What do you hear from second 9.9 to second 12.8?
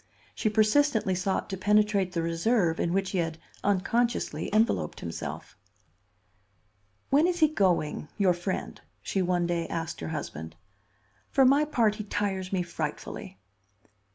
her husband. "For my part, he tires me